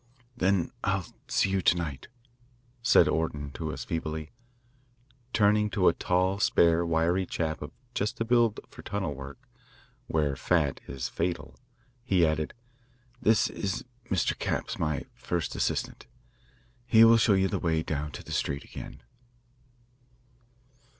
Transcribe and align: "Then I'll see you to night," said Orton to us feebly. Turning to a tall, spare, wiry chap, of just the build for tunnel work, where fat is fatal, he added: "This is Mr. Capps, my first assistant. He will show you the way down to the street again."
"Then 0.35 0.71
I'll 0.83 1.05
see 1.27 1.51
you 1.51 1.61
to 1.61 1.75
night," 1.75 2.07
said 2.81 3.07
Orton 3.07 3.51
to 3.51 3.71
us 3.71 3.85
feebly. 3.85 4.31
Turning 5.31 5.69
to 5.69 5.87
a 5.89 5.93
tall, 5.93 6.39
spare, 6.39 6.83
wiry 6.83 7.27
chap, 7.27 7.61
of 7.61 7.69
just 7.93 8.17
the 8.17 8.25
build 8.25 8.59
for 8.67 8.81
tunnel 8.81 9.13
work, 9.13 9.47
where 10.07 10.35
fat 10.35 10.81
is 10.87 11.07
fatal, 11.07 11.59
he 12.03 12.25
added: 12.25 12.55
"This 13.21 13.47
is 13.47 13.85
Mr. 14.09 14.35
Capps, 14.39 14.79
my 14.79 15.05
first 15.13 15.55
assistant. 15.55 16.07
He 16.87 17.03
will 17.03 17.17
show 17.17 17.33
you 17.33 17.47
the 17.47 17.59
way 17.59 17.83
down 17.83 18.11
to 18.13 18.23
the 18.23 18.31
street 18.31 18.63
again." 18.63 19.03